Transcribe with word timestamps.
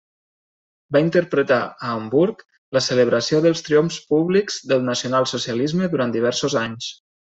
Va 0.95 1.01
interpretar 1.03 1.57
a 1.65 1.91
Hamburg 1.97 2.43
la 2.79 2.83
celebració 2.87 3.45
dels 3.49 3.63
triomfs 3.71 4.01
públics 4.17 4.61
del 4.75 4.87
Nacional 4.93 5.33
Socialisme 5.37 5.95
durant 5.97 6.21
diversos 6.21 6.63
anys. 6.69 6.95